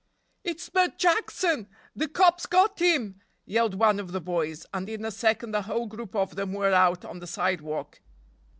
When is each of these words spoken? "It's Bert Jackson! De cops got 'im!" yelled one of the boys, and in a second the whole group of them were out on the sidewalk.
"It's 0.43 0.67
Bert 0.67 0.97
Jackson! 0.97 1.67
De 1.95 2.07
cops 2.07 2.47
got 2.47 2.81
'im!" 2.81 3.21
yelled 3.45 3.75
one 3.75 3.99
of 3.99 4.13
the 4.13 4.19
boys, 4.19 4.65
and 4.73 4.89
in 4.89 5.05
a 5.05 5.11
second 5.11 5.51
the 5.51 5.61
whole 5.61 5.85
group 5.85 6.15
of 6.15 6.35
them 6.35 6.53
were 6.53 6.73
out 6.73 7.05
on 7.05 7.19
the 7.19 7.27
sidewalk. 7.27 8.01